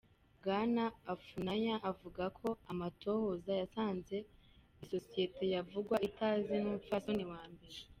[0.39, 4.15] Bwana Afunanya avuga ko "amatohoza yasanze
[4.83, 7.77] isosiyete yavugwa itazwi n'umupfasoni wa mbere.